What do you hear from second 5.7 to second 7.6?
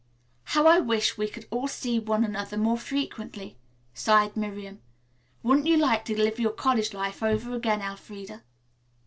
like to live your college life over